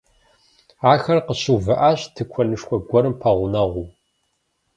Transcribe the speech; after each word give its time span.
Ахэр 0.91 1.19
къыщыувыӏащ 1.25 1.99
тыкуэнышхуэ 2.15 2.77
гуэрым 2.87 3.15
пэгъунэгъуу. 3.21 3.87